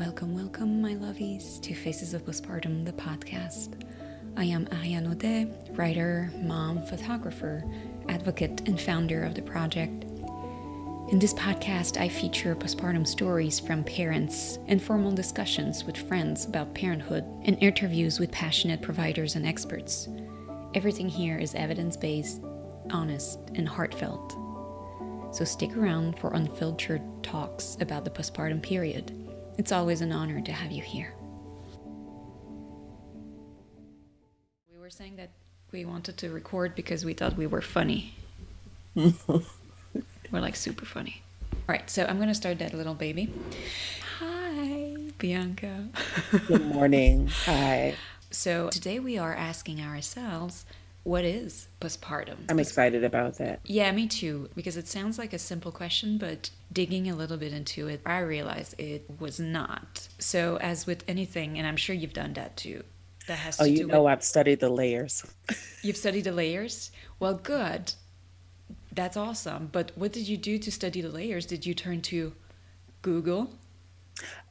[0.00, 3.74] Welcome, welcome, my lovies, to Faces of Postpartum, the podcast.
[4.34, 7.62] I am Ariane Audet, writer, mom, photographer,
[8.08, 10.04] advocate, and founder of the project.
[11.12, 17.26] In this podcast, I feature postpartum stories from parents, informal discussions with friends about parenthood,
[17.42, 20.08] and interviews with passionate providers and experts.
[20.72, 22.40] Everything here is evidence based,
[22.88, 24.34] honest, and heartfelt.
[25.30, 29.19] So stick around for unfiltered talks about the postpartum period.
[29.58, 31.14] It's always an honor to have you here.
[34.72, 35.30] We were saying that
[35.72, 38.14] we wanted to record because we thought we were funny.
[38.94, 39.10] we're
[40.32, 41.22] like super funny.
[41.52, 43.32] All right, so I'm going to start that little baby.
[44.18, 45.88] Hi, Bianca.
[46.48, 47.28] Good morning.
[47.44, 47.94] Hi.
[48.30, 50.64] So today we are asking ourselves
[51.02, 52.36] what is postpartum?
[52.48, 53.60] I'm excited about that.
[53.64, 57.52] Yeah, me too, because it sounds like a simple question, but digging a little bit
[57.52, 60.08] into it, I realized it was not.
[60.18, 62.84] So, as with anything, and I'm sure you've done that too,
[63.26, 64.12] that has oh, to you know, with.
[64.12, 65.24] I've studied the layers.
[65.82, 66.90] You've studied the layers?
[67.18, 67.94] Well, good.
[68.92, 69.68] That's awesome.
[69.70, 71.46] But what did you do to study the layers?
[71.46, 72.32] Did you turn to
[73.02, 73.52] Google?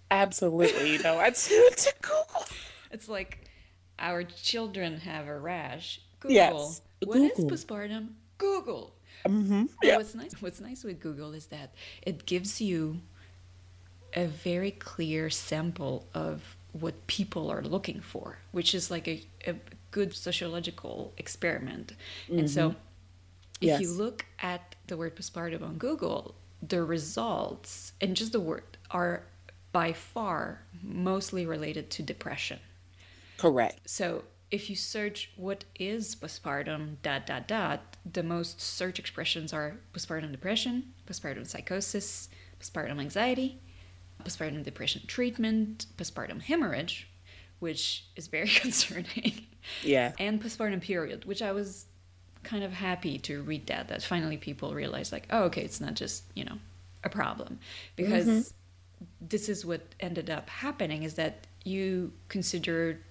[0.09, 0.93] Absolutely.
[0.93, 2.45] You know, I tuned to Google.
[2.91, 3.49] It's like
[3.97, 5.99] our children have a rash.
[6.19, 6.35] Google.
[6.35, 7.57] Yes, What is Google.
[7.57, 8.07] postpartum?
[8.37, 8.93] Google.
[9.25, 9.65] Mm-hmm.
[9.83, 9.97] Yeah.
[9.97, 10.33] What's nice?
[10.41, 13.01] What's nice with Google is that it gives you
[14.13, 19.55] a very clear sample of what people are looking for, which is like a, a
[19.91, 21.93] good sociological experiment.
[22.29, 22.75] And so,
[23.61, 28.77] if you look at the word postpartum on Google, the results and just the word
[28.91, 29.23] are
[29.71, 32.59] by far mostly related to depression.
[33.37, 33.79] Correct.
[33.85, 39.77] So if you search what is postpartum dot dot dot, the most search expressions are
[39.93, 42.29] postpartum depression, postpartum psychosis,
[42.61, 43.59] postpartum anxiety,
[44.23, 47.07] postpartum depression treatment, postpartum hemorrhage,
[47.59, 49.45] which is very concerning,
[49.83, 50.13] Yeah.
[50.19, 51.85] and postpartum period, which I was
[52.43, 55.93] kind of happy to read that that finally people realize like, oh okay, it's not
[55.93, 56.57] just, you know,
[57.03, 57.59] a problem.
[57.95, 59.05] Because mm-hmm.
[59.21, 63.03] this is what ended up happening is that you considered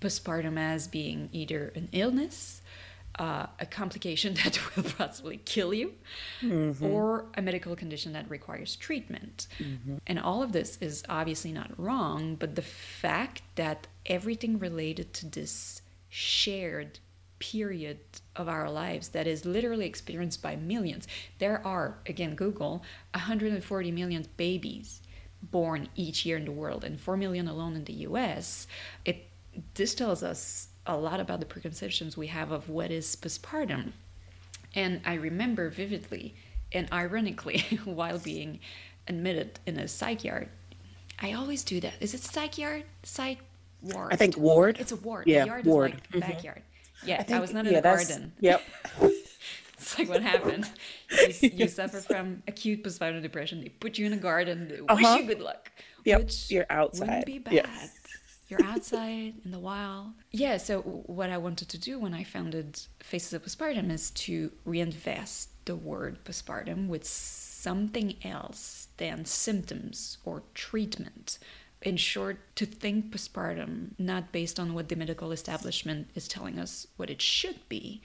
[0.00, 2.62] postpartum as being either an illness,
[3.18, 5.92] uh, a complication that will possibly kill you,
[6.82, 9.46] or a medical condition that requires treatment.
[10.06, 15.26] And all of this is obviously not wrong, but the fact that everything related to
[15.26, 16.98] this shared
[17.38, 17.98] period
[18.36, 21.08] of our lives that is literally experienced by millions.
[21.38, 22.82] There are, again, Google,
[23.14, 25.00] 140 million babies
[25.42, 28.66] born each year in the world and 4 million alone in the US.
[29.04, 29.29] It
[29.74, 33.92] this tells us a lot about the preconceptions we have of what is postpartum.
[34.74, 36.34] And I remember vividly
[36.72, 38.60] and ironically while being
[39.08, 40.48] admitted in a psych yard.
[41.20, 41.94] I always do that.
[42.00, 42.84] Is it psych yard?
[43.02, 43.38] Psych
[43.82, 44.12] ward.
[44.12, 44.78] I think ward.
[44.80, 45.26] It's a ward.
[45.26, 45.90] Yeah, the yard ward.
[46.14, 46.62] is like backyard.
[47.04, 48.32] Yeah, I, think- was not in yeah, a that's- garden.
[48.40, 48.62] Yep.
[49.74, 50.70] It's like what happened.
[51.10, 53.62] You, you suffer from acute postpartum depression.
[53.62, 54.68] They put you in a garden.
[54.68, 55.16] They wish Uh-huh.
[55.18, 55.70] you good luck.
[56.04, 57.06] Yep, Which you're outside.
[57.08, 57.52] Wouldn't be bad.
[57.54, 57.86] Yeah.
[58.50, 60.08] You're outside in the wild.
[60.32, 60.56] Yeah.
[60.56, 65.50] So what I wanted to do when I founded Faces of Postpartum is to reinvest
[65.66, 71.38] the word postpartum with something else than symptoms or treatment.
[71.82, 76.86] In short, to think postpartum not based on what the medical establishment is telling us
[76.96, 78.02] what it should be,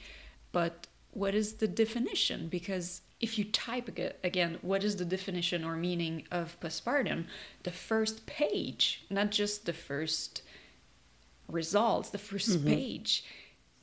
[0.52, 2.48] but what is the definition?
[2.48, 3.90] Because if you type
[4.24, 7.26] again, what is the definition or meaning of postpartum?
[7.64, 10.44] The first page, not just the first
[11.50, 12.68] results, the 1st mm-hmm.
[12.68, 13.24] page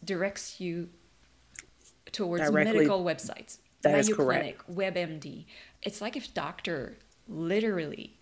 [0.04, 0.91] directs you
[2.12, 3.58] towards Directly- medical websites.
[3.82, 4.58] That is Mayo correct.
[4.58, 5.44] Clinic, WebMD.
[5.82, 8.16] It's like if doctor literally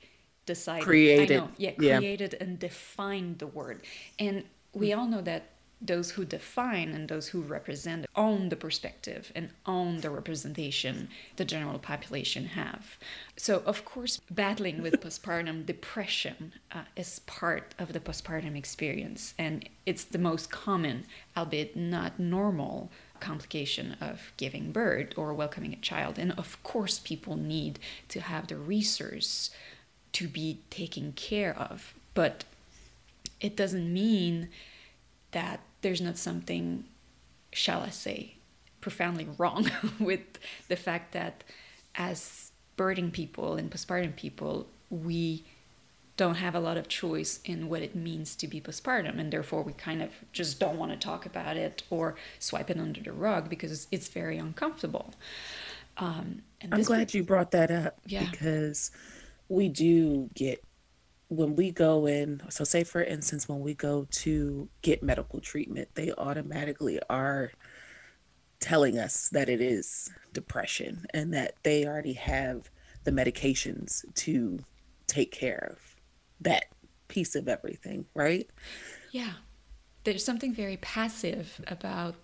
[0.46, 1.98] decided Created, I know, yeah, yeah.
[1.98, 3.82] created and defined the word.
[4.18, 4.96] And we mm.
[4.96, 9.98] all know that those who define and those who represent own the perspective and own
[9.98, 12.98] the representation the general population have.
[13.36, 19.68] So, of course, battling with postpartum depression uh, is part of the postpartum experience, and
[19.86, 21.06] it's the most common,
[21.36, 22.90] albeit not normal,
[23.20, 26.18] complication of giving birth or welcoming a child.
[26.18, 27.78] And of course, people need
[28.08, 29.50] to have the resource
[30.12, 32.44] to be taken care of, but
[33.40, 34.48] it doesn't mean
[35.32, 36.84] that there's not something,
[37.52, 38.34] shall I say,
[38.80, 40.20] profoundly wrong with
[40.68, 41.44] the fact that
[41.94, 45.44] as birthing people and postpartum people, we
[46.16, 49.62] don't have a lot of choice in what it means to be postpartum, and therefore
[49.62, 53.12] we kind of just don't want to talk about it or swipe it under the
[53.12, 55.14] rug because it's very uncomfortable.
[55.96, 58.28] Um, and I'm glad you brought that up Yeah.
[58.30, 58.90] because
[59.48, 60.62] we do get
[61.30, 65.88] when we go in, so say for instance, when we go to get medical treatment,
[65.94, 67.52] they automatically are
[68.58, 72.68] telling us that it is depression and that they already have
[73.04, 74.58] the medications to
[75.06, 75.96] take care of
[76.40, 76.64] that
[77.06, 78.50] piece of everything, right?
[79.12, 79.32] Yeah.
[80.02, 82.16] There's something very passive about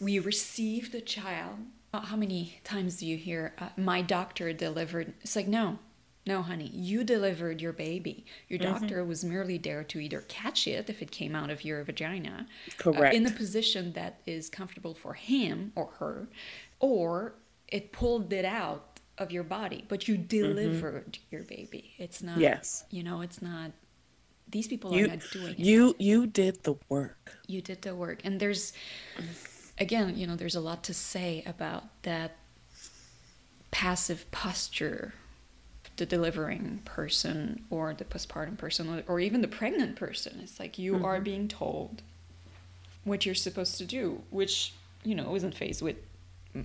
[0.00, 1.56] we receive the child.
[1.92, 5.14] How many times do you hear, uh, my doctor delivered?
[5.22, 5.78] It's like, no,
[6.26, 8.26] no, honey, you delivered your baby.
[8.48, 8.72] Your Mm-hmm.
[8.72, 12.46] doctor was merely there to either catch it if it came out of your vagina,
[12.46, 13.14] uh, Correct.
[13.14, 16.28] in a position that is comfortable for him or her,
[16.80, 17.34] or
[17.68, 21.94] it pulled it out of your body, but you delivered your baby.
[21.98, 22.42] It's not, Mm-hmm.
[22.42, 22.84] Yes.
[22.90, 23.70] you know, it's not.
[24.48, 27.36] These people are not doing it you you did the work.
[27.48, 28.72] you did the work and there's
[29.76, 32.36] again you know there's a lot to say about that
[33.72, 35.14] passive posture
[35.96, 40.40] the delivering person or the postpartum person or- even the pregnant person.
[40.42, 42.02] It's like you are being told
[43.04, 45.96] what you're supposed to do which you know isn't phased with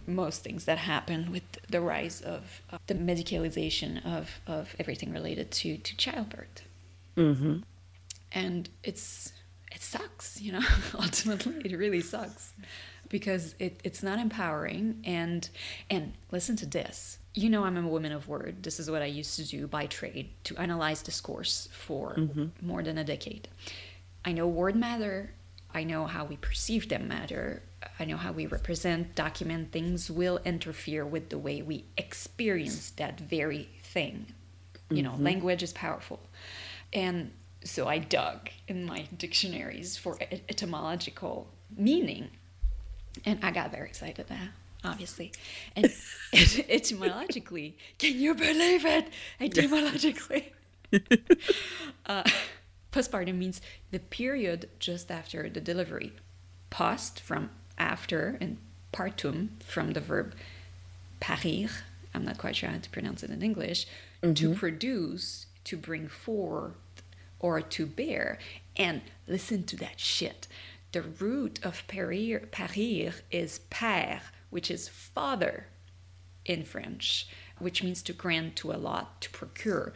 [0.07, 5.51] most things that happen with the rise of uh, the medicalization of, of everything related
[5.51, 6.63] to, to childbirth.
[7.17, 7.57] Mm-hmm.
[8.31, 9.33] and it's
[9.69, 10.61] it sucks you know
[10.97, 12.53] ultimately it really sucks
[13.11, 15.01] because it, it's not empowering.
[15.03, 15.47] And
[15.89, 18.63] and listen to this you know i'm a woman of word.
[18.63, 22.47] This is what i used to do by trade to analyze discourse for mm-hmm.
[22.65, 23.47] more than a decade.
[24.25, 25.33] I know word matter.
[25.73, 27.63] I know how we perceive them matter.
[27.99, 33.19] I know how we represent document things will interfere with the way we experience that
[33.19, 34.33] very thing.
[34.89, 35.23] You know mm-hmm.
[35.23, 36.19] language is powerful.
[36.93, 37.31] And
[37.63, 42.29] so I dug in my dictionaries for et- etymological meaning.
[43.25, 44.49] And I got very excited now,
[44.83, 45.31] obviously.
[45.75, 45.85] And
[46.33, 49.07] et- etymologically, can you believe it?
[49.39, 50.53] Etymologically.
[52.05, 52.23] uh,
[52.91, 53.61] postpartum means
[53.91, 56.13] the period just after the delivery.
[56.69, 58.57] Post from after and
[58.93, 60.35] partum from the verb
[61.19, 61.69] parir.
[62.13, 63.87] I'm not quite sure how to pronounce it in English.
[64.21, 66.75] To produce, to bring forth,
[67.39, 68.37] or to bear.
[68.75, 70.47] And listen to that shit.
[70.91, 75.65] The root of parir, parir is père, which is father
[76.45, 77.27] in French,
[77.57, 79.93] which means to grant, to allot, to procure.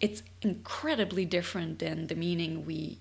[0.00, 3.00] It's incredibly different than the meaning we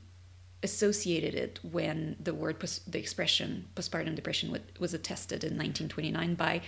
[0.63, 6.61] associated it when the word, pos- the expression postpartum depression was attested in 1929 by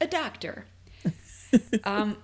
[0.00, 0.66] a doctor.
[1.84, 2.18] um,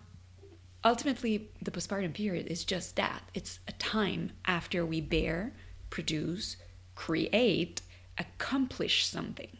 [0.84, 5.52] ultimately, the postpartum period is just that it's a time after we bear,
[5.88, 6.56] produce,
[6.94, 7.80] create,
[8.18, 9.56] accomplish something.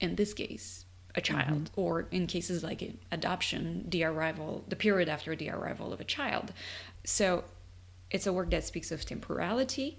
[0.00, 1.34] In this case, a mm-hmm.
[1.34, 2.82] child, or in cases like
[3.12, 6.52] adoption, the arrival, the period after the arrival of a child.
[7.04, 7.44] So
[8.10, 9.98] it's a work that speaks of temporality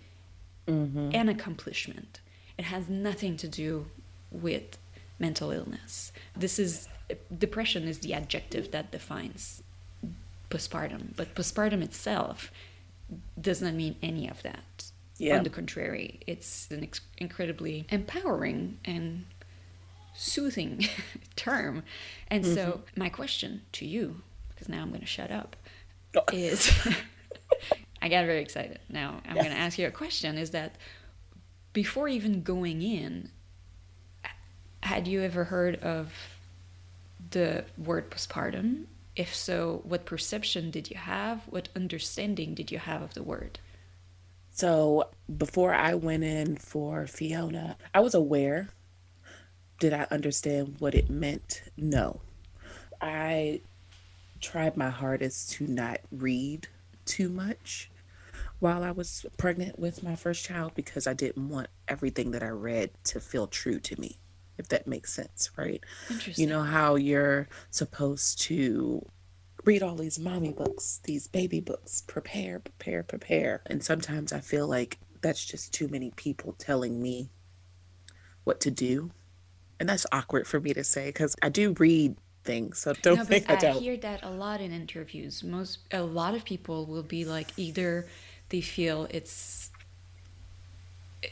[0.67, 1.11] mm-hmm.
[1.13, 2.19] and accomplishment.
[2.57, 3.87] It has nothing to do
[4.31, 4.77] with
[5.19, 6.11] mental illness.
[6.35, 6.87] This is
[7.35, 9.61] depression is the adjective that defines
[10.49, 12.51] postpartum, but postpartum itself
[13.39, 14.91] does not mean any of that.
[15.17, 15.37] Yeah.
[15.37, 19.25] On the contrary, it's an ex- incredibly empowering and
[20.13, 20.87] soothing
[21.35, 21.83] term.
[22.27, 22.99] And so, mm-hmm.
[22.99, 25.55] my question to you, because now I'm going to shut up,
[26.15, 26.23] oh.
[26.31, 26.71] is
[28.01, 28.79] I got very excited.
[28.89, 30.75] Now, I'm going to ask you a question is that
[31.73, 33.29] before even going in,
[34.83, 36.39] had you ever heard of
[37.29, 38.85] the word postpartum?
[39.15, 41.41] If so, what perception did you have?
[41.47, 43.59] What understanding did you have of the word?
[44.51, 48.69] So before I went in for Fiona, I was aware.
[49.81, 51.63] Did I understand what it meant?
[51.75, 52.21] No.
[53.01, 53.61] I
[54.39, 56.67] tried my hardest to not read
[57.05, 57.89] too much
[58.59, 62.49] while I was pregnant with my first child because I didn't want everything that I
[62.49, 64.17] read to feel true to me,
[64.59, 65.83] if that makes sense, right?
[66.11, 66.43] Interesting.
[66.43, 69.03] You know how you're supposed to
[69.65, 73.63] read all these mommy books, these baby books, prepare, prepare, prepare.
[73.65, 77.31] And sometimes I feel like that's just too many people telling me
[78.43, 79.09] what to do.
[79.81, 82.79] And that's awkward for me to say because I do read things.
[82.79, 83.77] So don't no, think I I, don't.
[83.77, 85.43] I hear that a lot in interviews.
[85.43, 88.07] Most a lot of people will be like either
[88.49, 89.71] they feel it's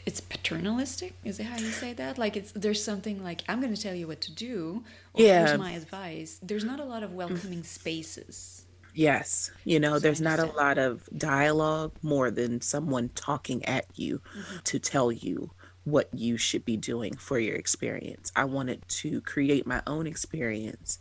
[0.06, 1.14] it's paternalistic.
[1.24, 2.18] Is it how you say that?
[2.18, 4.84] Like it's there's something like I'm going to tell you what to do.
[5.14, 5.46] Or Yeah.
[5.46, 6.38] Here's my advice.
[6.42, 8.66] There's not a lot of welcoming spaces.
[8.94, 9.50] Yes.
[9.64, 14.20] You know, So there's not a lot of dialogue more than someone talking at you
[14.36, 14.58] Mm-hmm.
[14.64, 15.50] to tell you
[15.84, 18.32] what you should be doing for your experience.
[18.36, 20.98] I wanted to create my own experience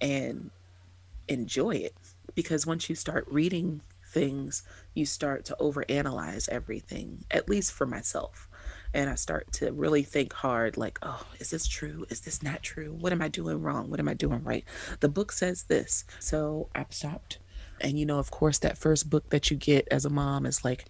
[0.00, 0.50] and
[1.28, 1.94] enjoy it
[2.34, 4.62] because once you start reading things,
[4.94, 8.48] you start to overanalyze everything, at least for myself.
[8.94, 12.04] And I start to really think hard like, oh, is this true?
[12.10, 12.92] Is this not true?
[12.92, 13.88] What am I doing wrong?
[13.88, 14.64] What am I doing right?
[15.00, 16.04] The book says this.
[16.18, 17.38] So I stopped.
[17.80, 20.64] And, you know, of course, that first book that you get as a mom is
[20.64, 20.86] like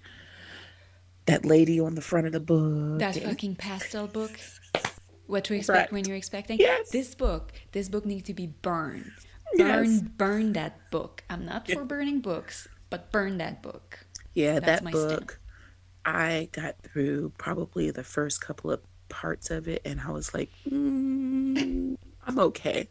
[1.32, 2.98] that lady on the front of the book.
[2.98, 4.38] That and- fucking pastel book.
[5.26, 5.92] What to expect Right.
[5.92, 6.58] when you're expecting.
[6.58, 6.90] Yes.
[6.90, 9.12] This book, this book needs to be burned.
[9.56, 10.02] Burn, Yes.
[10.02, 11.24] burn that book.
[11.30, 14.06] I'm not for burning books, but burn that book.
[14.34, 14.92] Yeah, That's that stand.
[14.92, 15.40] book,
[16.04, 20.50] I got through probably the first couple of parts of it, and I was like,
[20.68, 21.96] mm,
[22.26, 22.88] I'm okay.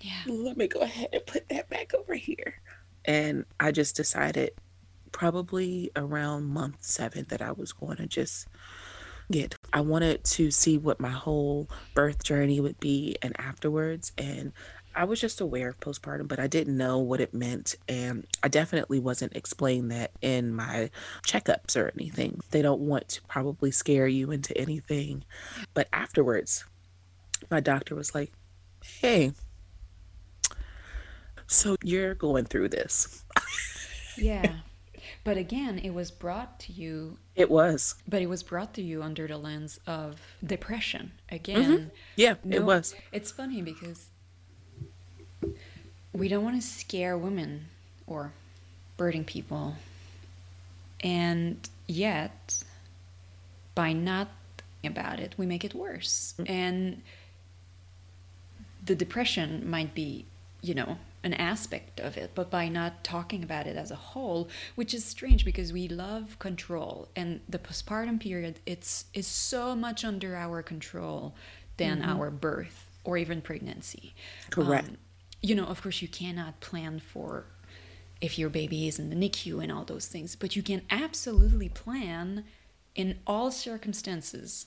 [0.00, 0.20] Yeah.
[0.26, 2.60] Let me go ahead and put that back over here.
[3.04, 4.52] And I just decided
[5.14, 8.48] probably around month seven that I was going to just
[9.30, 9.54] get.
[9.72, 14.10] I wanted to see what my whole birth journey would be and afterwards.
[14.18, 14.52] And
[14.92, 17.76] I was just aware of postpartum, but I didn't know what it meant.
[17.88, 20.90] And I definitely wasn't explained that in my
[21.22, 22.40] checkups or anything.
[22.50, 25.24] They don't want to probably scare you into anything.
[25.74, 26.64] But afterwards,
[27.52, 28.32] my doctor was like,
[28.82, 29.32] hey,
[31.46, 33.24] so you're going through this.
[34.18, 34.52] Yeah.
[35.24, 37.94] But again, it was brought to you, It was.
[38.06, 41.12] but it was brought to you under the lens of depression.
[41.30, 41.88] Again, mm-hmm.
[42.16, 42.94] Yeah, no- it was.
[43.10, 44.06] It's funny because
[46.12, 47.66] we don't want to scare women
[48.06, 48.32] or
[48.96, 49.76] birding people.
[51.00, 52.62] And yet,
[53.74, 54.28] by not
[54.84, 56.34] about it, we make it worse.
[56.38, 56.50] Mm.
[56.50, 57.02] And
[58.84, 60.26] the depression might be,
[60.62, 64.48] you know, an aspect of it, but by not talking about it as a whole,
[64.76, 70.04] which is strange because we love control, and the postpartum period it's is so much
[70.04, 71.34] under our control
[71.78, 74.14] than our birth or even pregnancy.
[74.50, 74.88] Correct.
[74.88, 74.96] Um,
[75.42, 77.46] you know, of course, you cannot plan for
[78.20, 81.68] if your baby is in the NICU and all those things, but you can absolutely
[81.68, 82.44] plan
[82.94, 84.66] in all circumstances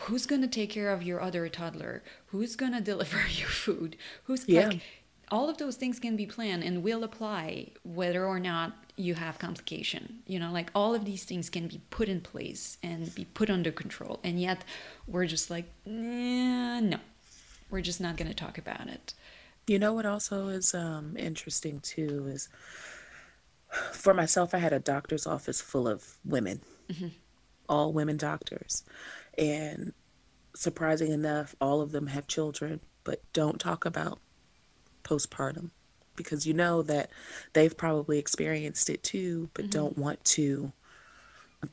[0.00, 3.96] who's going to take care of your other toddler, who's going to deliver your food,
[4.24, 4.68] who's Yeah.
[4.68, 4.80] like
[5.30, 9.38] all of those things can be planned and will apply whether or not you have
[9.38, 10.20] complication.
[10.26, 13.50] You know like all of these things can be put in place and be put
[13.50, 14.20] under control.
[14.24, 14.64] And yet
[15.06, 16.98] we're just like "Nah, no.
[17.70, 19.12] We're just not going to talk about it.
[19.66, 22.48] You know what also is um interesting too is
[23.92, 26.60] for myself I had a doctor's office full of women.
[27.68, 28.84] All women doctors.
[29.36, 29.92] And
[30.54, 34.18] surprising enough, all of them have children but don't talk about
[35.06, 35.70] postpartum
[36.16, 37.10] because you know that
[37.52, 39.78] they've probably experienced it too but mm-hmm.
[39.78, 40.72] don't want to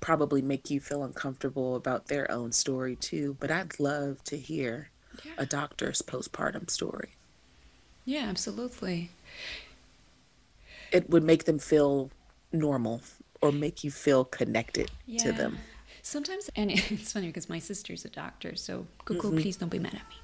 [0.02, 3.38] probably make you feel uncomfortable about their own story too.
[3.40, 4.90] But I'd love to hear
[5.38, 7.10] a doctor's postpartum story.
[8.06, 9.12] yeah absolutely
[10.92, 12.10] it would make them feel
[12.52, 13.02] normal
[13.42, 15.58] or make you feel connected to them.
[16.06, 19.40] Sometimes, and it's funny because my sister's a doctor, so cuckoo, mm-hmm.
[19.40, 20.18] please don't be mad at me.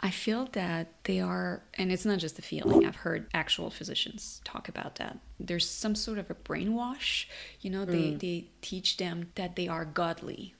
[0.00, 4.40] I feel that they are, and it's not just a feeling, I've heard actual physicians
[4.44, 5.18] talk about that.
[5.38, 7.26] There's some sort of a brainwash,
[7.60, 8.18] you know, they, mm.
[8.18, 10.54] they teach them that they are godly.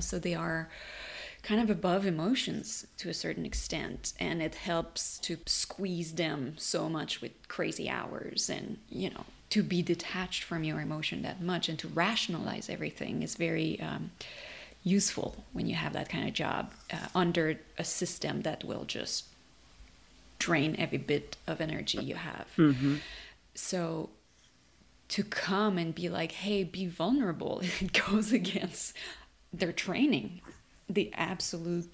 [0.00, 0.68] So they are
[1.42, 6.90] kind of above emotions to a certain extent, and it helps to squeeze them so
[6.90, 11.68] much with crazy hours and, you know, to be detached from your emotion that much
[11.68, 14.12] and to rationalize everything is very um,
[14.84, 19.24] useful when you have that kind of job uh, under a system that will just
[20.38, 22.46] drain every bit of energy you have.
[23.54, 24.10] So
[25.08, 28.96] to come and be like, hey, be vulnerable, it goes against
[29.52, 30.40] their training,
[30.88, 31.90] the absolute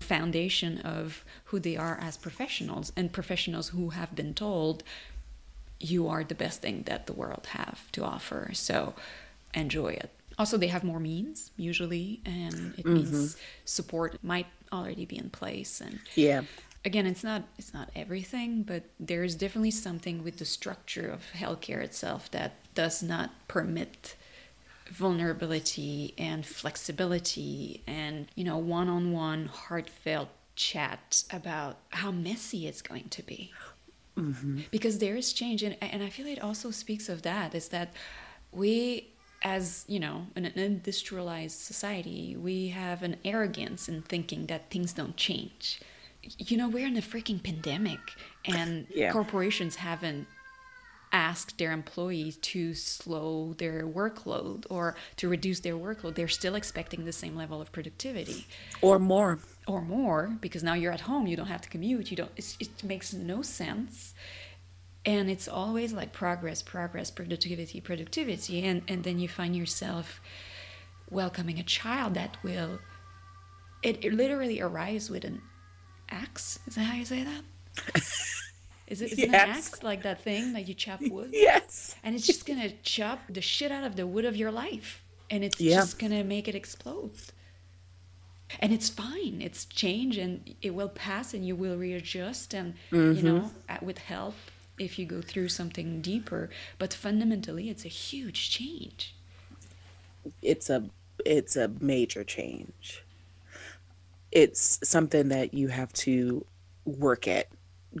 [0.00, 4.82] foundation of who they are as professionals and professionals who have been told
[5.80, 8.50] you are the best thing that the world have to offer.
[8.52, 8.94] So
[9.54, 10.10] enjoy it.
[10.38, 12.94] Also they have more means usually and it mm-hmm.
[12.94, 15.80] means support might already be in place.
[15.80, 16.42] And Yeah.
[16.84, 21.22] again it's not it's not everything but there is definitely something with the structure of
[21.34, 24.14] healthcare itself that does not permit
[24.88, 33.22] vulnerability and flexibility and you know one-on-one heartfelt chat about how messy it's going to
[33.22, 33.52] be
[34.18, 34.60] Mm-hmm.
[34.70, 37.88] because there is change and, and i feel it also speaks of that is that
[38.52, 39.08] we
[39.42, 44.92] as you know an, an industrialized society we have an arrogance in thinking that things
[44.92, 45.80] don't change
[46.38, 48.00] you know we're in a freaking pandemic
[48.44, 49.12] and Yeah.
[49.12, 50.26] corporations haven't
[51.10, 57.04] asked their employees to slow their workload or to reduce their workload they're still expecting
[57.06, 58.46] the same level of productivity
[58.82, 59.38] Or more.
[59.68, 62.56] Or more because now you're at home you don't have to commute you don't it's,
[62.60, 64.14] it makes no sense.
[65.04, 70.20] And it's always like progress progress productivity productivity and and then you find yourself
[71.10, 72.78] welcoming a child that will
[73.82, 75.40] it, it literally arrives with an
[76.10, 76.58] axe.
[76.66, 77.42] Is that how you say that?
[78.88, 81.30] Is it, is it an axe like that thing that you chop wood?
[81.34, 81.94] Yes.
[82.02, 85.44] and it's just gonna chop the shit out of the wood of your life and
[85.44, 85.76] it's Yeah.
[85.76, 87.12] just gonna make it explode
[88.60, 92.98] and it's fine it's change and it will pass and you will readjust and you
[92.98, 93.26] mm-hmm.
[93.26, 93.50] know
[93.82, 94.34] with help
[94.78, 99.14] if you go through something deeper but fundamentally it's a huge change
[100.42, 100.88] It's a
[101.24, 103.04] it's a major change.
[104.30, 106.44] It's something that you have to
[106.84, 107.48] work at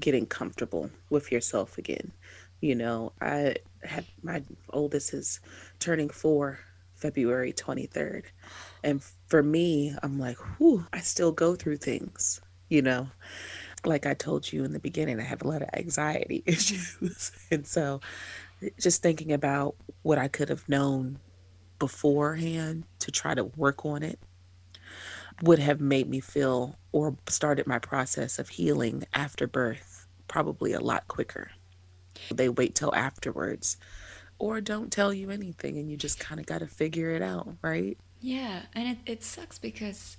[0.00, 2.12] getting comfortable with yourself again.
[2.60, 5.40] You know, I have my oldest is
[5.78, 6.58] turning 4
[6.98, 8.24] February 23rd.
[8.82, 13.08] And for me, I'm like, whew, I still go through things, you know.
[13.84, 17.32] Like I told you in the beginning, I have a lot of anxiety issues.
[17.50, 18.00] And so
[18.78, 21.18] just thinking about what I could have known
[21.78, 24.18] beforehand to try to work on it
[25.42, 30.80] would have made me feel or started my process of healing after birth probably a
[30.80, 31.52] lot quicker.
[32.34, 33.76] They wait till afterwards
[34.38, 37.56] or don't tell you anything and you just kind of got to figure it out,
[37.62, 37.98] right?
[38.20, 40.16] yeah and it, it sucks because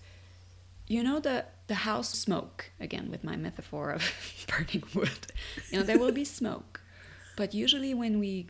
[0.87, 4.11] you know the the house smoke again with my metaphor of
[4.47, 5.27] burning wood
[5.69, 6.81] you know there will be smoke
[7.35, 8.47] but usually when we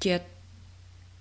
[0.00, 0.26] get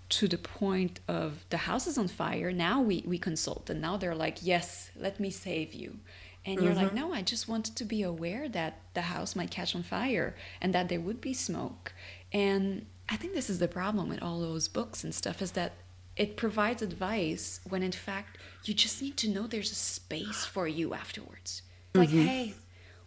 [0.09, 3.95] to the point of the house is on fire now we we consult and now
[3.97, 5.99] they're like yes let me save you
[6.45, 6.95] and you're like mm-hmm.
[6.95, 10.73] no i just wanted to be aware that the house might catch on fire and
[10.73, 11.93] that there would be smoke.
[12.31, 15.73] And i think this is the problem with all those books and stuff is that
[16.15, 20.67] it provides advice when in fact you just need to know there's a space for
[20.67, 21.61] you afterwards.
[21.93, 22.25] Like mm-hmm.
[22.25, 22.53] hey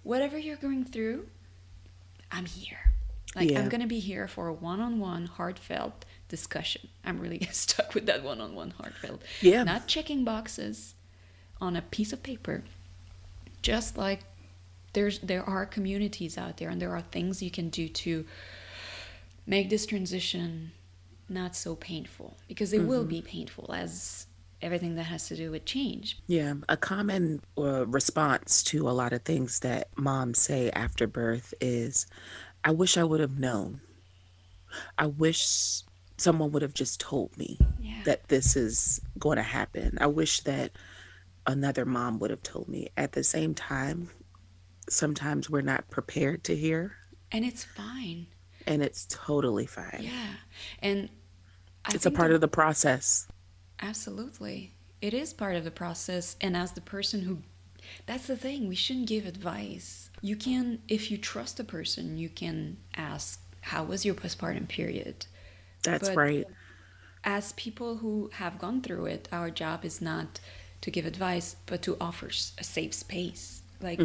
[0.02, 1.26] whatever you're going through
[2.30, 2.92] i'm here.
[3.36, 3.60] Like Yeah.
[3.60, 6.88] i'm gonna be here for a one-on-one heartfelt discussion.
[7.04, 9.22] I'm really stuck with that one-on-one heartfelt.
[9.40, 9.64] Yeah.
[9.64, 10.94] not checking boxes
[11.60, 12.64] on a piece of paper
[13.62, 14.20] just like
[14.92, 18.26] there's there are communities out there and there are things you can do to
[19.46, 20.72] make this transition
[21.28, 24.26] not so painful because it will be painful as
[24.60, 29.12] everything that has to do with change Yeah, a common uh, response to a lot
[29.12, 32.06] of things that moms say after birth is,
[32.62, 33.80] I wish I would have known.
[34.96, 35.82] I wish
[36.16, 38.02] someone would have just told me Yeah.
[38.04, 39.98] that this is going to happen.
[40.00, 40.70] I wish that
[41.46, 42.88] another mom would have told me.
[42.96, 44.10] At the same time,
[44.88, 46.96] sometimes we're not prepared to hear,
[47.30, 48.26] and it's fine
[48.66, 49.98] and it's totally fine.
[50.02, 50.34] yeah
[50.80, 51.08] and
[51.84, 53.26] I It's a part that- of the process.
[53.80, 54.74] Absolutely.
[55.00, 56.36] It is part of the process.
[56.40, 57.38] And as the person who,
[58.06, 60.10] that's the thing, we shouldn't give advice.
[60.20, 65.26] You can, if you trust a person, you can ask, How was your postpartum period?
[65.82, 66.46] That's But- right.
[67.24, 70.38] As people who have gone through it, our job is not
[70.82, 72.26] to give advice, but to offer
[72.58, 73.62] a safe space.
[73.80, 74.00] Like,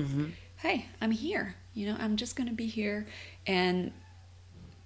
[0.58, 1.56] hey, I'm here.
[1.74, 3.06] You know, I'm just going to be here.
[3.46, 3.92] And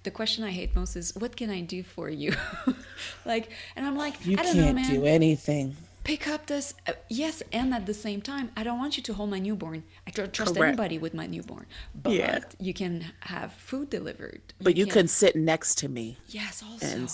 [0.02, 2.34] the question I hate most is, What can I do for you?
[3.24, 5.76] like, and I'm like, You I don't know, can't man do anything.
[6.04, 9.14] pick up this uh, yes and at the same time i don't want you to
[9.14, 10.66] hold my newborn i don't trust Correct.
[10.66, 12.40] anybody with my newborn but Yeah.
[12.58, 16.06] you can have food delivered But you can sit next to me.
[16.26, 17.08] yes also and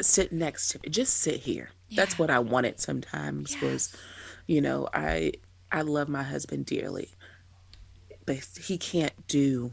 [0.00, 3.96] sit next to me just sit here that's what i wanted sometimes was Yes.
[4.46, 5.32] You know i
[5.72, 7.10] i love my husband dearly
[8.26, 9.72] but he can't do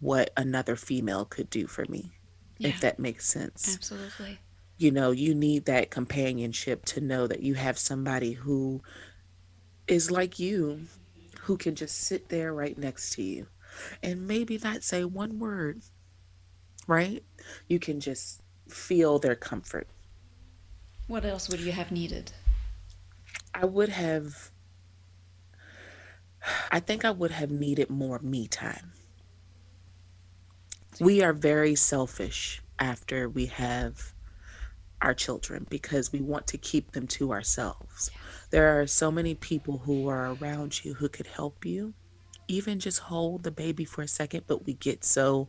[0.00, 2.12] what another female could do for me
[2.58, 2.68] Yeah.
[2.68, 3.74] if that makes sense.
[3.74, 4.38] Absolutely.
[4.76, 8.82] You know you need that companionship to know that you have somebody who
[9.88, 10.82] is like you
[11.42, 13.46] who can just sit there right next to you
[14.02, 15.80] and maybe not say one word
[16.86, 17.24] right?
[17.68, 19.88] You can just feel their comfort.
[21.08, 22.32] What else would you have needed
[23.56, 24.50] i would have
[26.70, 28.92] i think i would have needed more me time
[31.00, 34.14] we are very selfish after we have
[35.02, 38.10] our children because we want to keep them to ourselves.
[38.50, 41.94] There are so many people who are around you who could help you,
[42.48, 45.48] even just hold the baby for a second, but we get so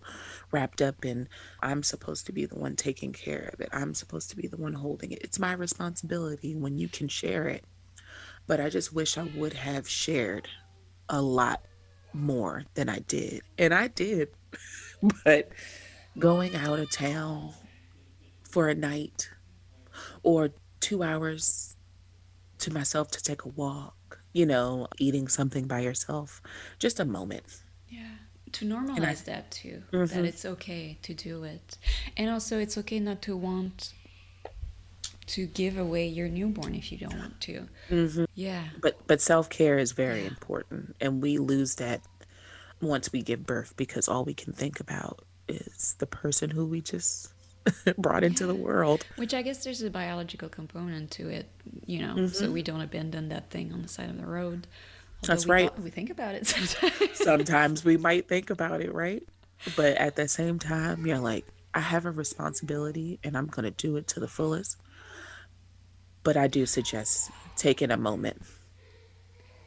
[0.52, 1.30] wrapped up in
[1.62, 3.70] I'm supposed to be the one taking care of it.
[3.72, 5.20] I'm supposed to be the one holding it.
[5.22, 7.64] It's my responsibility when you can share it.
[8.48, 10.48] But I just wish I would have shared
[11.10, 11.62] a lot
[12.14, 13.42] more than I did.
[13.58, 14.30] And I did.
[15.26, 15.50] but
[16.18, 17.54] going out of town
[18.50, 19.30] for a night
[20.24, 21.76] or two hours
[22.60, 26.42] to myself to take a walk, you know, eating something by yourself,
[26.80, 27.64] just a moment.
[27.90, 28.16] yeah
[28.54, 30.26] to normalize that too that Mhm.
[30.26, 31.78] it's okay to do it
[32.16, 33.94] and also it's okay not to want
[35.28, 39.50] to give away your newborn if you don't want to hmm yeah But but self
[39.50, 42.02] care is very important, and we lose that
[42.82, 46.82] once we give birth because all we can think about is the person who we
[46.82, 47.34] just
[47.98, 49.06] brought into the world.
[49.16, 51.50] which i guess there's a biological component to it
[51.86, 54.68] you know so hmm we don't abandon that thing on the side of the road
[55.22, 55.80] although That's we, right.
[55.80, 59.24] we think about it sometimes Sometimes we might think about it, right?
[59.76, 63.98] But at the same time, you're like, I have a responsibility, and I'm gonna do
[63.98, 64.78] it to the fullest.
[66.28, 68.42] But I do suggest taking a moment.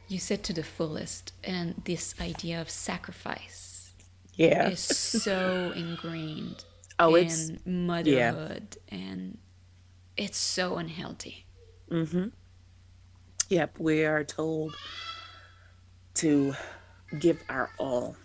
[0.07, 3.93] you said to the fullest and this idea of sacrifice
[4.35, 4.69] Yeah.
[4.69, 6.59] is so ingrained
[6.99, 7.71] Oh, it's in yeah.
[7.87, 9.37] motherhood and
[10.23, 11.45] it's so unhealthy
[11.89, 12.27] Mm-hmm.
[13.49, 13.79] Yep.
[13.79, 14.75] We are told
[16.21, 16.53] to
[17.19, 18.15] give our all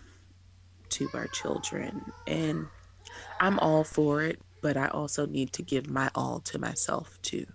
[0.95, 1.91] to our children.
[2.27, 2.67] And
[3.41, 7.45] I'm all for it, but I also need to give my all to myself too,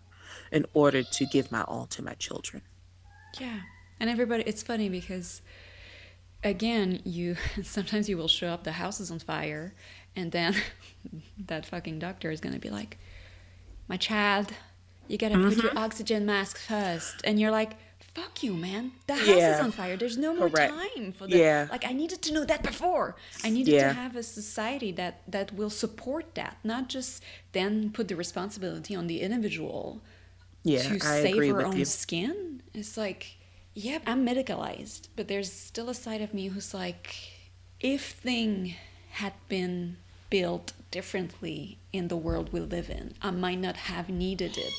[0.52, 2.62] in order to give my all to my children.
[3.40, 3.60] yeah
[3.98, 5.40] and everybody it's funny because
[6.44, 9.74] again you sometimes you will show up the house is on fire
[10.16, 10.54] and then
[11.50, 12.98] that fucking doctor is gonna be like
[13.88, 14.52] my child
[15.08, 15.78] you gotta put your Mm-hmm.
[15.86, 17.72] oxygen mask first and you're like
[18.14, 20.72] fuck you man the house is on fire there's no more Correct.
[20.72, 21.66] time for that Yeah.
[21.70, 23.88] like i needed to know that before i needed Yeah.
[23.88, 28.94] to have a society that that will support that not just then put the responsibility
[28.94, 30.02] on the individual
[30.64, 31.84] Yeah, to I save her own you.
[31.84, 32.62] skin.
[32.74, 33.36] It's like,
[33.74, 37.14] yeah, I'm medicalized, but there's still a side of me who's like,
[37.80, 38.74] if thing
[39.12, 39.96] had been
[40.30, 44.72] built differently in the world we live in, I might not have needed it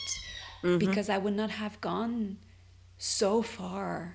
[0.63, 0.77] Mm-hmm.
[0.77, 2.37] because I would not have gone
[2.97, 4.13] so far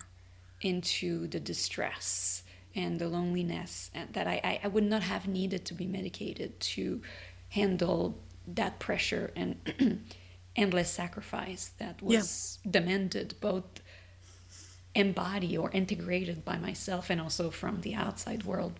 [0.62, 2.42] into the distress
[2.74, 6.59] and the loneliness and that I, I, I would not have needed to be medicated
[6.61, 7.02] to
[7.50, 9.57] handle that pressure and
[10.62, 12.18] endless sacrifice that Yeah.
[12.18, 13.68] was demanded both
[14.94, 18.75] embodied or integrated by myself and also from the outside world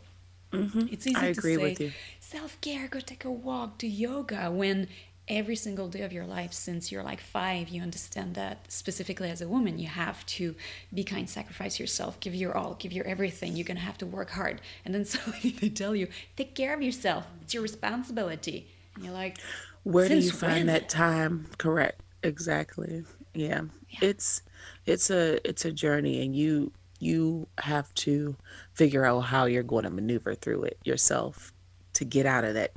[0.51, 1.25] it's easy Mm-hmm.
[1.25, 1.93] I to say with you.
[2.21, 4.89] self-care go take a walk do yoga when
[5.29, 9.43] every single day of your life since you're like five you understand that specifically as
[9.43, 10.55] a woman you have to
[10.99, 14.31] be kind sacrifice yourself give your all give your everything you're gonna have to work
[14.31, 19.05] hard and then suddenly they tell you take care of yourself it's your responsibility and
[19.05, 19.37] you're like
[19.85, 20.67] Where do you find when?
[20.67, 21.47] that time?
[21.59, 22.03] Correct.
[22.23, 23.05] Exactly.
[23.35, 23.63] Yeah.
[24.01, 24.43] It's
[24.87, 28.37] it's a it's a journey and you you have to
[28.73, 31.53] figure out how you're going to maneuver through it yourself
[31.95, 32.73] to get out of that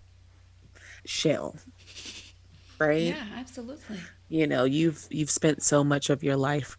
[1.06, 1.56] shell.
[2.80, 3.02] Right?
[3.04, 6.78] yeah absolutely You know, you've you've spent so much of your life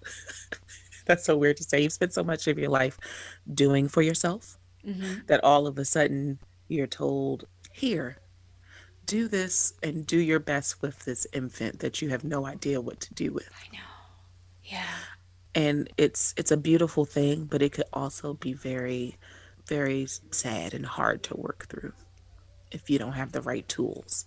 [1.07, 1.81] that's so weird to say.
[1.83, 2.99] You've spent so much of your life
[3.53, 8.17] doing for yourself hmm that all of a sudden you're told, here,
[9.07, 13.01] do this and do your best with this infant that you have no idea what
[13.01, 13.51] to do with.
[13.65, 13.83] i know
[14.65, 14.87] yeah
[15.55, 19.17] And it's it's a beautiful thing, but it could also be very
[19.67, 21.93] very sad and hard to work through
[22.71, 24.25] if you don't have the right tools.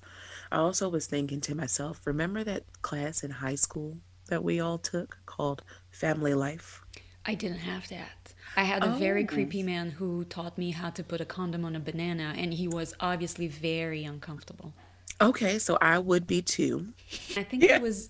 [0.51, 3.97] I also was thinking to myself, remember that class in high school
[4.29, 6.81] that we all took called Family Life?
[7.25, 8.24] I didn't have that.
[8.57, 9.27] I had a very Oh.
[9.27, 12.67] creepy man who taught me how to put a condom on a banana, and he
[12.67, 14.73] was obviously very uncomfortable.
[15.21, 16.93] Okay, so I would be too.
[17.37, 17.75] I think Yeah.
[17.77, 18.09] it was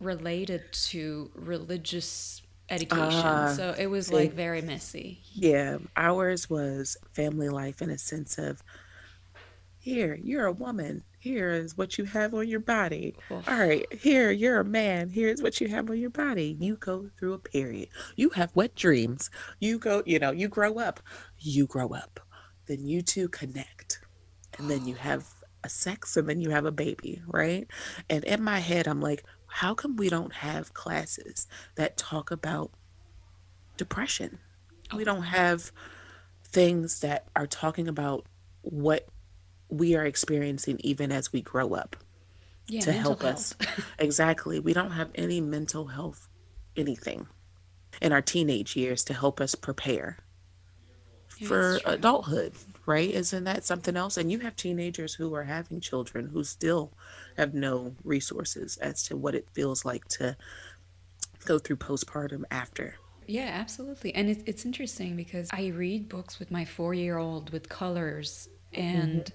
[0.00, 5.20] related to religious education, Ah, so it was like very messy.
[5.32, 8.62] Yeah, ours was family life in a sense of
[9.78, 11.04] here, you're a woman.
[11.26, 13.16] Here is what you have on your body.
[13.32, 15.10] All right, here, you're a man.
[15.10, 16.56] Here's what you have on your body.
[16.60, 17.88] You go through a period.
[18.14, 19.28] You have wet dreams.
[19.58, 21.00] You go, you know, you grow up.
[21.40, 22.20] You grow up.
[22.66, 23.98] Then you two connect.
[24.56, 25.26] And then you have
[25.64, 27.66] a sex and then you have a baby, right?
[28.08, 32.70] And in my head, I'm like, how come we don't have classes that talk about
[33.76, 34.38] depression?
[34.94, 35.22] We don't oh.
[35.22, 35.72] have
[36.44, 38.26] things that are talking about
[38.62, 39.08] what
[39.68, 41.96] we are experiencing even as we grow up
[42.68, 43.54] Yeah, to help us.
[43.98, 44.60] exactly.
[44.60, 46.28] We don't have any mental health
[46.76, 47.26] anything
[48.02, 50.18] in our teenage years to help us prepare
[51.38, 52.52] Yeah, for adulthood,
[52.84, 53.10] right?
[53.10, 54.16] Isn't that something else?
[54.16, 56.92] And you have teenagers who are having children who still
[57.36, 60.36] have no resources as to what it feels like to
[61.44, 62.96] go through postpartum after.
[63.26, 64.14] Yeah, absolutely.
[64.14, 68.48] And it's it's interesting because I read books with my four year old with colors
[68.72, 69.34] and mm-hmm.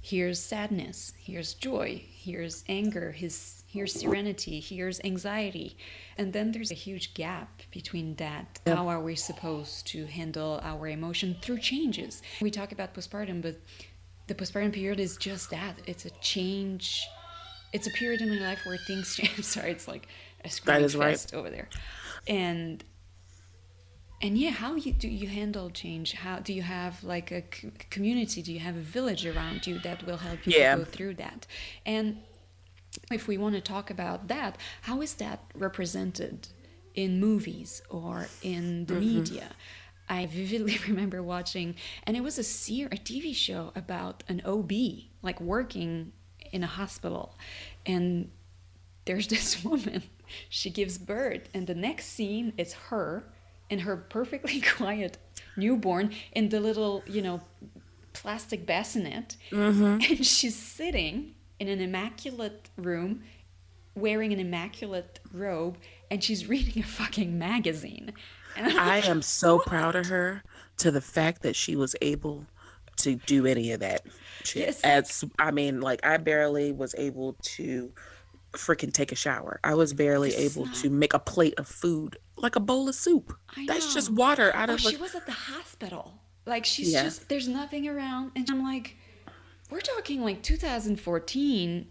[0.00, 5.76] Here's sadness, here's joy, here's anger, his, here's serenity, here's anxiety.
[6.16, 8.60] And then there's a huge gap between that.
[8.66, 8.76] Yep.
[8.76, 12.22] How are we supposed to handle our emotion through changes?
[12.40, 13.56] We talk about postpartum, but
[14.26, 17.06] the postpartum period is just that it's a change.
[17.72, 19.42] It's a period in my life where things change.
[19.42, 20.08] Sorry, it's like
[20.44, 21.38] a screaming fest right.
[21.38, 21.68] over there.
[22.26, 22.84] And
[24.20, 26.12] and yeah how you do you handle change?
[26.12, 27.42] How do you have like a
[27.90, 28.42] community?
[28.42, 30.76] Do you have a village around you that will help you yeah.
[30.76, 31.46] go through that?
[31.86, 32.18] And
[33.12, 36.48] if we want to talk about that how is that represented
[36.94, 39.18] in movies or in the mm-hmm.
[39.18, 39.50] media?
[40.08, 44.72] I vividly remember watching and it was a ser- a tv show about an ob
[45.22, 46.12] like working
[46.50, 47.36] in a hospital.
[47.86, 48.30] And
[49.04, 50.02] there's this woman
[50.48, 53.24] she gives birth and the next scene is her
[53.70, 55.18] and her perfectly quiet
[55.56, 57.40] newborn in the little, you know,
[58.12, 59.36] plastic bassinet.
[59.50, 59.84] Mm-hmm.
[60.10, 63.22] And she's sitting in an immaculate room
[63.94, 65.76] wearing an immaculate robe
[66.10, 68.12] and she's reading a fucking magazine.
[68.56, 70.42] I am so proud of her
[70.78, 72.46] to the fact that she was able
[72.96, 74.02] to do any of that
[74.44, 74.66] shit.
[74.66, 74.80] Yes.
[74.82, 77.92] As I mean, like I barely was able to
[78.52, 79.60] freaking take a shower.
[79.62, 80.74] I was barely able not...
[80.76, 83.36] to make a plate of food, like a bowl of soup.
[83.66, 84.80] That's just water out oh, of.
[84.80, 86.14] She was at the hospital.
[86.46, 87.04] Like she's yeah.
[87.04, 88.96] just there's nothing around, and I'm like,
[89.70, 91.86] we're talking like 2014.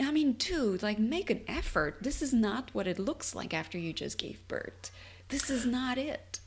[0.00, 1.98] I mean, dude, like make an effort.
[2.00, 4.90] This is not what it looks like after you just gave birth.
[5.28, 6.40] This is not it.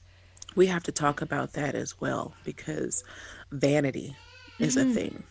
[0.55, 3.03] We have to talk about that as well because
[3.51, 4.15] vanity
[4.57, 4.89] is mm-hmm.
[4.89, 5.23] a thing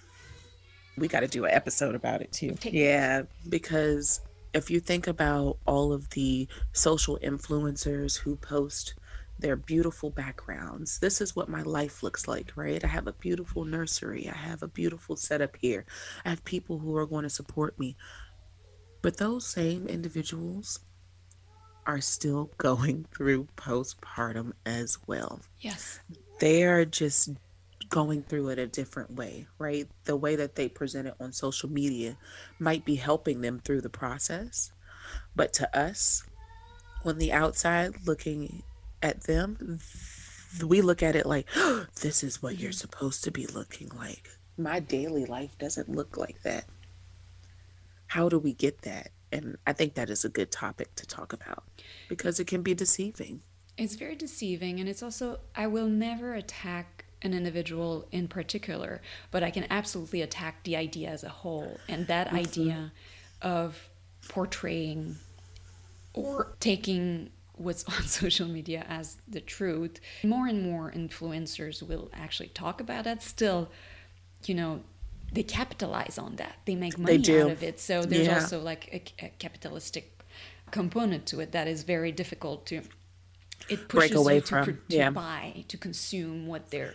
[0.99, 2.57] we got to do an episode about it too.
[2.63, 4.21] Yeah, because
[4.55, 8.95] if you think about all of the social influencers who post
[9.39, 12.85] their beautiful backgrounds, this is what my life looks like, right?
[12.85, 15.85] I have a beautiful nursery, I have a beautiful setup here,
[16.25, 17.97] I have people who are going to support me.
[19.01, 20.81] But those same individuals
[21.87, 25.41] are still going through postpartum as well.
[25.61, 26.01] Yes.
[26.41, 27.31] They are just
[27.89, 29.89] going through it a different way, right?
[30.05, 32.17] The way that they present it on social media
[32.59, 34.73] might be helping them through the process.
[35.35, 36.25] But to us,
[37.05, 38.63] on the outside looking
[39.03, 39.79] at them,
[40.65, 42.77] we look at it like, oh, this is what you're mm-hmm.
[42.77, 44.29] supposed to be looking like.
[44.57, 46.65] My daily life doesn't look like that.
[48.09, 49.11] How do we get that?
[49.31, 51.63] And I think that is a good topic to talk about
[52.09, 53.43] because it can be deceiving.
[53.77, 54.81] It's very deceiving.
[54.81, 59.01] And it's also, I will never attack an individual in particular,
[59.31, 61.79] but I can absolutely attack the idea as a whole.
[61.89, 62.93] And that idea
[63.43, 63.89] of
[64.29, 65.17] portraying
[66.15, 72.49] or taking what's on social media as the truth, more and more influencers will actually
[72.49, 73.23] talk about that.
[73.23, 73.69] Still,
[74.47, 74.81] you know,
[75.33, 77.79] they capitalize on that, they make money they out of it.
[77.81, 78.41] So there's yeah.
[78.41, 78.89] also like
[79.21, 80.19] a, a capitalistic
[80.71, 82.83] component to it that is very difficult to
[83.69, 85.11] it pushes break away you to, from to yeah.
[85.11, 86.95] buy to consume what they're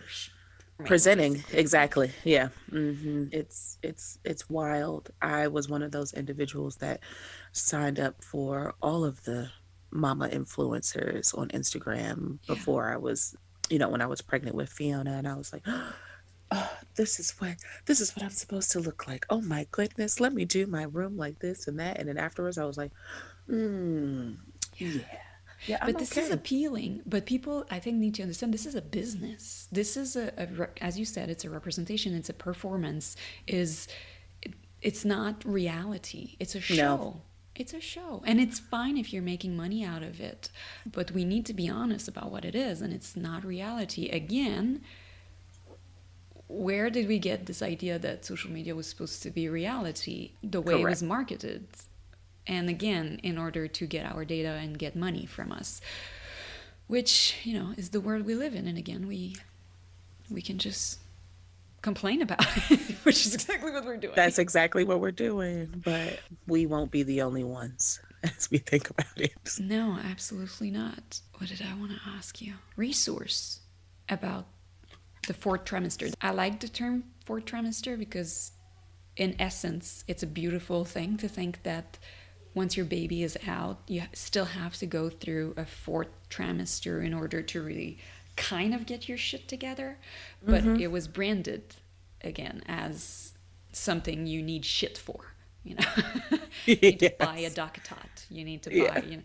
[0.84, 3.26] presenting exactly yeah mm-hmm.
[3.30, 7.00] it's it's it's wild i was one of those individuals that
[7.52, 9.48] signed up for all of the
[9.92, 12.54] mama influencers on instagram yeah.
[12.54, 13.36] before i was
[13.70, 15.62] you know when i was pregnant with fiona and i was like
[16.50, 17.54] oh, this is what
[17.86, 20.82] this is what i'm supposed to look like oh my goodness let me do my
[20.82, 22.90] room like this and that and then afterwards i was like
[23.48, 24.36] mm,
[24.76, 25.18] yeah yeah,
[25.68, 26.22] I'm but this okay.
[26.22, 27.02] is appealing.
[27.06, 29.68] But people, I think, need to understand this is a business.
[29.72, 32.14] This is a, a as you said, it's a representation.
[32.14, 33.16] It's a performance.
[33.46, 33.88] Is
[34.42, 36.36] it, it's not reality.
[36.38, 36.74] It's a show.
[36.74, 37.22] No.
[37.54, 38.22] It's a show.
[38.26, 40.50] And it's fine if you're making money out of it.
[40.84, 42.80] But we need to be honest about what it is.
[42.80, 44.08] And it's not reality.
[44.08, 44.82] Again,
[46.48, 50.32] where did we get this idea that social media was supposed to be reality?
[50.42, 50.86] The way Correct.
[50.86, 51.68] it was marketed
[52.46, 55.80] and again in order to get our data and get money from us
[56.86, 58.66] which you know is the world we live in.
[58.66, 59.36] And again we
[60.30, 61.00] we can just
[61.82, 64.14] complain about it which is exactly what we're doing.
[64.16, 68.90] That's exactly what we're doing but we won't be the only ones as we think
[68.90, 69.32] about it.
[69.60, 71.20] No absolutely not.
[71.38, 72.54] What did i want to ask you?
[72.76, 73.60] Resource
[74.08, 74.46] about
[75.26, 76.12] the fourth trimester.
[76.20, 78.52] I like the term fourth trimester because
[79.16, 81.98] in essence it's a beautiful thing to think that
[82.54, 87.12] once your baby is out, you still have to go through a fourth trimester in
[87.12, 87.98] order to really
[88.36, 89.98] kind of get your shit together.
[90.42, 90.80] But mm-hmm.
[90.80, 91.76] it was branded
[92.22, 93.32] again as
[93.72, 95.34] something you need shit for.
[95.64, 97.12] You know, you need yes.
[97.12, 98.26] to buy a DockATot.
[98.30, 99.04] You need to buy, yeah.
[99.04, 99.22] you know.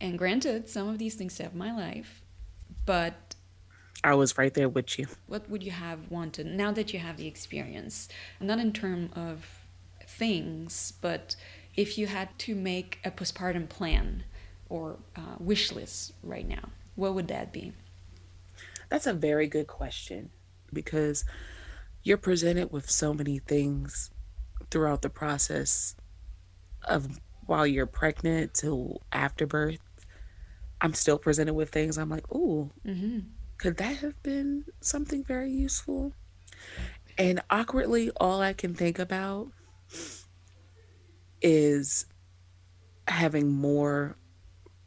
[0.00, 2.22] And granted, some of these things save my life,
[2.86, 3.34] but
[4.02, 5.08] I was right there with you.
[5.26, 8.08] What would you have wanted now that you have the experience?
[8.40, 9.60] Not in terms of
[10.06, 11.36] things, but
[11.76, 14.24] if you had to make a postpartum plan
[14.68, 17.72] or uh, wish list right now, what would that be?
[18.88, 20.30] That's a very good question
[20.72, 21.24] because
[22.02, 24.10] you're presented with so many things
[24.70, 25.94] throughout the process
[26.84, 29.78] of while you're pregnant till after birth.
[30.80, 31.98] I'm still presented with things.
[31.98, 33.18] I'm like, ooh, mm-hmm.
[33.58, 36.12] could that have been something very useful?
[37.18, 39.48] And awkwardly, all I can think about
[41.42, 42.06] is
[43.08, 44.16] having more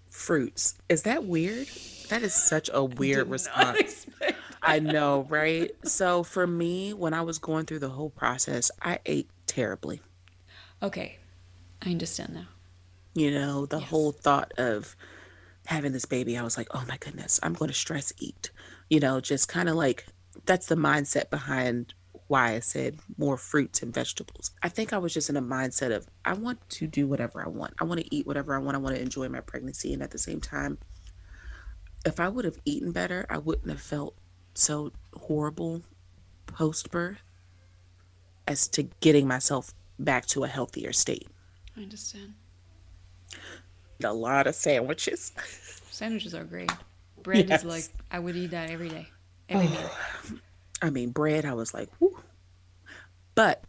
[0.10, 0.76] fruits.
[0.90, 1.68] Is that weird?
[2.10, 4.06] That is such a weird response.
[4.62, 5.72] I know, right?
[5.84, 10.02] So for me, when I was going through the whole process, I ate terribly.
[10.82, 11.18] Okay.
[11.82, 12.48] I understand now.
[13.14, 13.90] You know, the yes.
[13.90, 14.96] whole thought of
[15.66, 18.52] having this baby, I was like, oh my goodness, I'm going to stress eat.
[18.90, 20.06] You know, just kind of like
[20.46, 21.94] that's the mindset behind
[22.34, 24.50] why I said more fruits and vegetables.
[24.64, 27.48] I think I was just in a mindset of I want to do whatever I
[27.48, 27.76] want.
[27.80, 28.74] I want to eat whatever I want.
[28.76, 29.94] I want to enjoy my pregnancy.
[29.94, 30.80] And at the same time,
[32.08, 34.16] if I would have eaten better, I wouldn't have felt
[34.56, 35.84] so horrible
[36.48, 37.20] post birth
[38.48, 41.28] as to getting myself back to a healthier state.
[41.78, 42.34] I understand.
[44.04, 45.34] A lot of sandwiches.
[45.92, 46.72] Sandwiches are great.
[47.22, 47.62] Bread yes.
[47.62, 49.08] is like I would eat that every day.
[49.50, 50.40] Every oh,
[50.84, 51.46] I mean, bread.
[51.46, 52.13] I was like, whoo.
[53.36, 53.64] But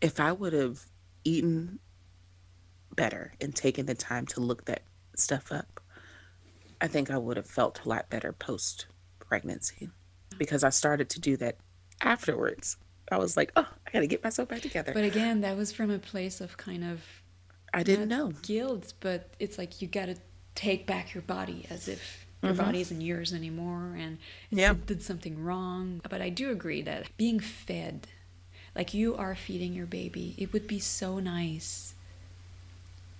[0.00, 0.86] if I would have
[1.24, 1.80] eaten
[2.94, 4.82] better and taken the time to look that
[5.16, 5.80] stuff up,
[6.80, 8.86] I think I would have felt a lot better post
[9.18, 9.90] pregnancy
[10.38, 11.56] because I started to do that
[12.00, 12.76] afterwards.
[13.10, 14.92] I was like, oh, I got to get myself back together.
[14.92, 17.02] But again, that was from a place of kind of
[17.72, 20.16] I didn't know guilt, but it's like you got to
[20.54, 22.64] take back your body as if your mm-hmm.
[22.64, 24.18] body isn't yours anymore and
[24.50, 24.72] yeah.
[24.72, 26.00] it did something wrong.
[26.08, 28.08] But I do agree that being fed,
[28.78, 31.94] like you are feeding your baby, it would be so nice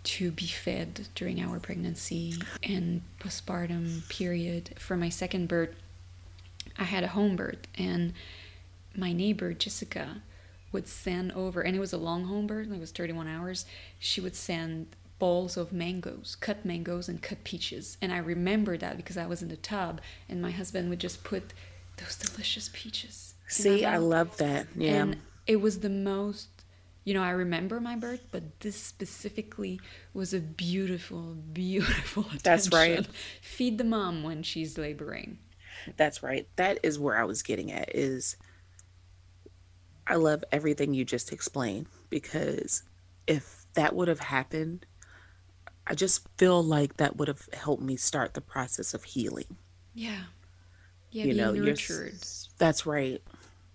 [0.05, 4.71] to be fed during our pregnancy and postpartum period.
[4.79, 5.75] For my second birth,
[6.79, 8.13] I had a home birth and
[8.97, 10.23] my neighbor Jessica
[10.71, 13.65] would send over, and it was a long home birth, it was 31 hours.
[13.99, 14.87] She would send
[15.19, 17.97] bowls of mangoes, cut mangoes and cut peaches.
[18.01, 21.25] And I remember that because I was in the tub, and my husband would just
[21.25, 21.53] put
[21.97, 23.35] those delicious peaches.
[23.49, 24.67] See, I love that.
[24.77, 25.03] Yeah.
[25.03, 25.17] And
[25.49, 26.49] it was the most,
[27.05, 29.81] you know, I remember my birth, but this specifically
[30.13, 32.41] was a beautiful, beautiful attention.
[32.45, 33.07] That's right.
[33.41, 35.39] Feed the mom when she's laboring.
[35.97, 36.47] That's right.
[36.57, 38.37] That is where I was getting at is
[40.07, 42.83] I love everything you just explained because
[43.27, 44.85] if that would have happened,
[45.87, 49.57] I just feel like that would have helped me start the process of healing.
[49.95, 50.25] Yeah.
[51.11, 52.19] Yeah, you know, nurtured.
[52.59, 53.23] That's right.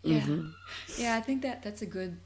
[0.03, 0.19] Yeah.
[0.19, 0.49] Mm-hmm.
[0.97, 2.19] Yeah, I think that that's a good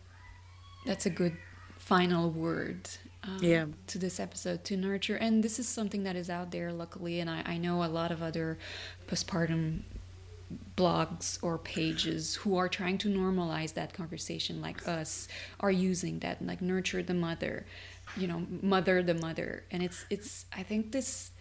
[0.86, 1.38] that's a good
[1.78, 2.90] final word
[3.24, 3.66] um, yeah.
[3.88, 7.30] to this episode to nurture and this is something that is out there luckily and
[7.30, 8.58] I, I know a lot of other
[9.08, 9.82] postpartum
[10.76, 15.28] blogs or pages who are trying to normalize that conversation like us
[15.60, 17.66] are using that like nurture the mother
[18.16, 21.32] you know mother the mother and it's it's i think this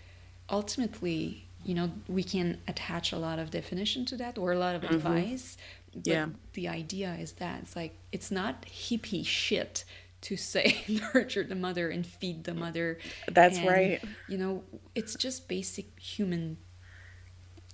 [0.51, 4.75] ultimately you know we can attach a lot of definition to that or a lot
[4.75, 4.94] of mm-hmm.
[4.94, 5.57] advice
[6.04, 9.85] yeah the idea is that it's like it's not hippie shit
[10.20, 10.76] to say
[11.14, 14.62] nurture the mother and feed the mother that's and, right you know
[14.94, 16.56] it's just basic human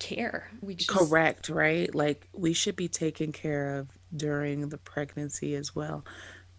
[0.03, 0.51] care.
[0.61, 0.91] We just...
[0.91, 1.95] Correct, right?
[1.95, 6.05] Like we should be taken care of during the pregnancy as well.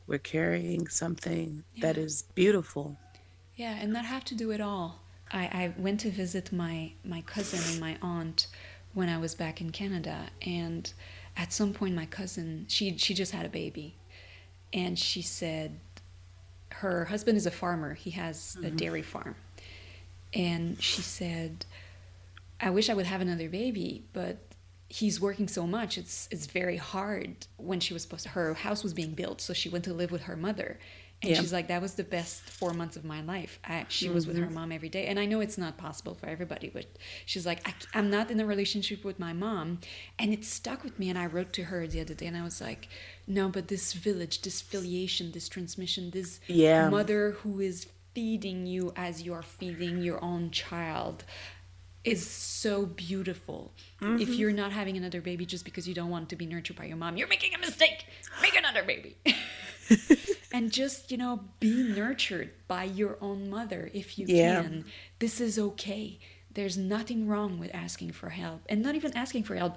[0.07, 1.87] We're carrying something yeah.
[1.87, 2.97] that is beautiful.
[3.55, 5.01] Yeah, and not have to do it all.
[5.31, 8.47] I, I went to visit my, my cousin and my aunt
[8.93, 10.91] when I was back in Canada and
[11.35, 13.95] at some point my cousin she she just had a baby
[14.73, 15.79] and she said
[16.73, 17.93] her husband is a farmer.
[17.93, 18.65] He has mm-hmm.
[18.65, 19.35] a dairy farm.
[20.33, 21.65] And she said
[22.59, 24.37] I wish I would have another baby, but
[24.87, 25.97] he's working so much.
[25.97, 27.47] It's it's very hard.
[27.57, 30.11] When she was supposed to, her house was being built, so she went to live
[30.11, 30.79] with her mother.
[31.23, 31.39] And yeah.
[31.39, 33.57] she's like, that was the best four months of my life.
[33.63, 34.15] I, she mm-hmm.
[34.15, 34.55] was with her mm-hmm.
[34.55, 35.07] mom every day.
[35.07, 36.85] And I know it's not possible for everybody, but
[37.25, 39.79] she's like, I, am not in a relationship with my mom.
[40.19, 41.09] And it stuck with me.
[41.09, 42.89] And I wrote to her the other day and I was like,
[43.25, 46.89] no, but this village, this filiation, this transmission, this yeah.
[46.89, 51.23] mother who is feeding you as you are feeding your own child
[52.03, 53.71] is so beautiful.
[54.01, 54.21] Mm-hmm.
[54.21, 56.85] If you're not having another baby just because you don't want to be nurtured by
[56.85, 58.05] your mom, you're making a mistake.
[58.41, 59.15] Make another baby.
[60.53, 64.61] and just, you know, be nurtured by your own mother if you yeah.
[64.61, 64.85] can.
[65.19, 66.19] This is okay.
[66.53, 69.75] there's nothing wrong with asking for help and not even asking for help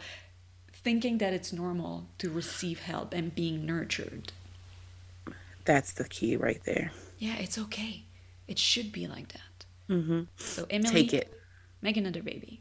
[0.73, 4.33] thinking that it's normal to receive help and being nurtured
[5.65, 6.93] That's the key right there.
[7.19, 8.05] yeah it's okay
[8.47, 9.43] it should be like that
[9.89, 10.23] Mm-hmm.
[10.37, 11.41] so emily Take it.
[11.81, 12.61] make another baby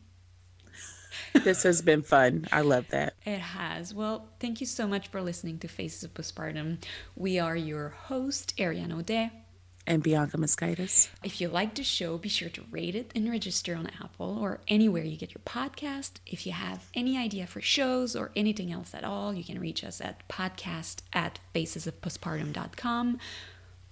[1.43, 2.45] This has been fun.
[2.51, 3.13] I love that.
[3.25, 3.93] It has.
[3.93, 6.83] Well, thank you so much for listening to Faces of Postpartum.
[7.15, 9.31] We are your host, Ariane O'Day.
[9.87, 11.09] And Bianca Mosquitis.
[11.23, 14.61] If you like the show, be sure to rate it and register on Apple or
[14.67, 16.13] anywhere you get your podcast.
[16.25, 19.83] If you have any idea for shows or anything else at all, you can reach
[19.83, 23.19] us at podcast at facesofpostpartum.com.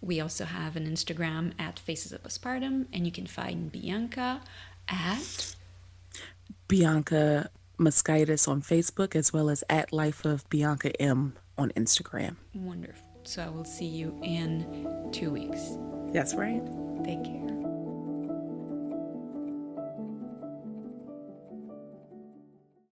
[0.01, 4.41] We also have an Instagram at Faces of Postpartum, and you can find Bianca
[4.89, 5.55] at
[6.67, 12.35] Bianca Mosquitis on Facebook as well as at Life of Bianca M on Instagram.
[12.53, 13.07] Wonderful.
[13.23, 15.77] So I will see you in two weeks.
[16.11, 16.61] That's right.
[17.03, 17.72] Take care.